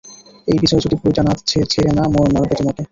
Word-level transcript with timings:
এই 0.47 0.57
বিজয়, 0.61 0.81
যদি 0.85 0.95
বইটা 1.01 1.21
ছিড়ে 1.71 1.91
না, 1.97 2.03
মারবো 2.33 2.53
তোমাকে। 2.55 2.79